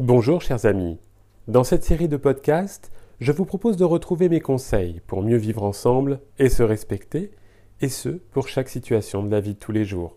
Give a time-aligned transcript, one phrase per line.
[0.00, 0.96] Bonjour chers amis.
[1.48, 5.64] Dans cette série de podcasts, je vous propose de retrouver mes conseils pour mieux vivre
[5.64, 7.32] ensemble et se respecter,
[7.80, 10.16] et ce, pour chaque situation de la vie de tous les jours.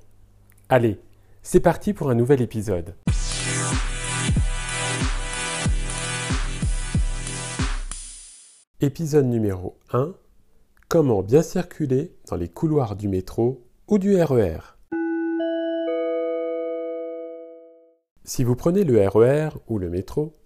[0.69, 0.99] Allez,
[1.41, 2.93] c'est parti pour un nouvel épisode.
[8.81, 10.13] Épisode numéro 1.
[10.89, 14.59] Comment bien circuler dans les couloirs du métro ou du RER.
[18.33, 20.37] Si vous prenez le RER ou le métro,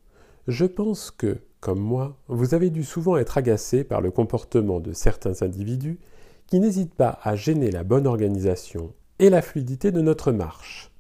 [0.48, 4.91] je pense que, comme moi, vous avez dû souvent être agacé par le comportement de
[4.91, 5.99] certains individus
[6.48, 10.91] qui n'hésitent pas à gêner la bonne organisation et la fluidité de notre marche.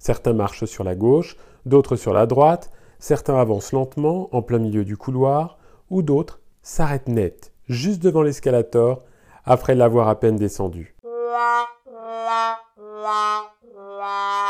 [0.00, 4.84] Certains marchent sur la gauche, d'autres sur la droite, certains avancent lentement en plein milieu
[4.84, 5.58] du couloir,
[5.90, 9.04] ou d'autres s'arrêtent net, juste devant l'escalator,
[9.44, 10.96] après l'avoir à peine descendu.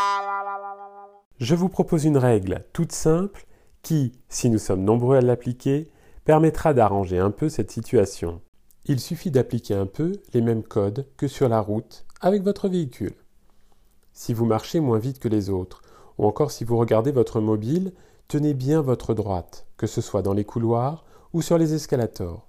[1.38, 3.46] Je vous propose une règle toute simple
[3.82, 5.90] qui, si nous sommes nombreux à l'appliquer,
[6.24, 8.40] permettra d'arranger un peu cette situation.
[8.86, 13.14] Il suffit d'appliquer un peu les mêmes codes que sur la route avec votre véhicule.
[14.14, 15.82] Si vous marchez moins vite que les autres,
[16.16, 17.92] ou encore si vous regardez votre mobile,
[18.28, 22.46] tenez bien votre droite, que ce soit dans les couloirs ou sur les escalators.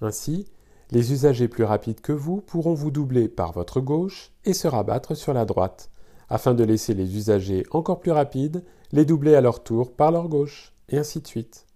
[0.00, 0.46] Ainsi,
[0.92, 5.16] les usagers plus rapides que vous pourront vous doubler par votre gauche et se rabattre
[5.16, 5.90] sur la droite,
[6.28, 10.28] afin de laisser les usagers encore plus rapides les doubler à leur tour par leur
[10.28, 11.66] gauche, et ainsi de suite.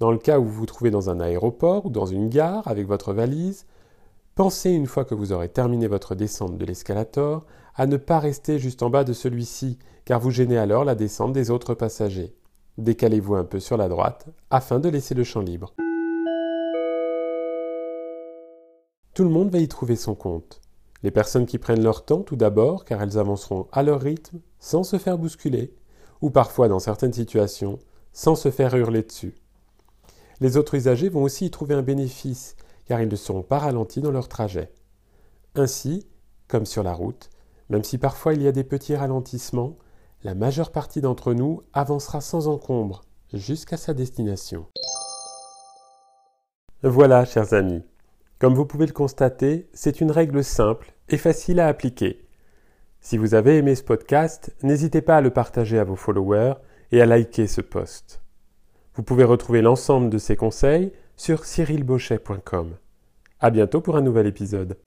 [0.00, 2.86] Dans le cas où vous vous trouvez dans un aéroport ou dans une gare avec
[2.86, 3.66] votre valise,
[4.34, 8.58] pensez une fois que vous aurez terminé votre descente de l'escalator à ne pas rester
[8.58, 12.34] juste en bas de celui-ci, car vous gênez alors la descente des autres passagers.
[12.78, 15.74] Décalez-vous un peu sur la droite afin de laisser le champ libre.
[19.14, 20.60] Tout le monde va y trouver son compte.
[21.02, 24.82] Les personnes qui prennent leur temps tout d'abord car elles avanceront à leur rythme sans
[24.82, 25.74] se faire bousculer,
[26.20, 27.78] ou parfois dans certaines situations
[28.12, 29.34] sans se faire hurler dessus.
[30.40, 32.56] Les autres usagers vont aussi y trouver un bénéfice
[32.86, 34.72] car ils ne seront pas ralentis dans leur trajet.
[35.54, 36.06] Ainsi,
[36.48, 37.30] comme sur la route,
[37.68, 39.76] même si parfois il y a des petits ralentissements,
[40.24, 43.02] la majeure partie d'entre nous avancera sans encombre
[43.32, 44.66] jusqu'à sa destination.
[46.82, 47.82] Voilà, chers amis,
[48.40, 52.24] comme vous pouvez le constater, c'est une règle simple et facile à appliquer.
[53.02, 56.54] Si vous avez aimé ce podcast, n'hésitez pas à le partager à vos followers
[56.90, 58.22] et à liker ce post.
[58.94, 62.76] Vous pouvez retrouver l'ensemble de ces conseils sur cyrilbochet.com.
[63.40, 64.78] À bientôt pour un nouvel épisode.